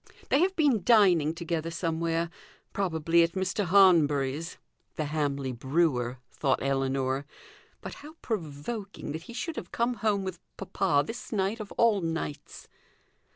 "They 0.29 0.39
have 0.39 0.55
been 0.55 0.81
dining 0.83 1.35
together 1.35 1.69
somewhere. 1.69 2.31
Probably 2.73 3.21
at 3.21 3.33
Mr. 3.33 3.67
Hanbury's" 3.67 4.57
(the 4.95 5.05
Hamley 5.05 5.51
brewer), 5.51 6.17
thought 6.31 6.63
Ellinor. 6.63 7.27
"But 7.81 7.93
how 8.01 8.13
provoking 8.23 9.11
that 9.11 9.21
he 9.29 9.33
should 9.33 9.57
have 9.57 9.71
come 9.71 9.93
home 9.93 10.23
with 10.23 10.39
papa 10.57 11.03
this 11.05 11.31
night 11.31 11.59
of 11.59 11.71
all 11.73 12.01
nights!" 12.01 12.67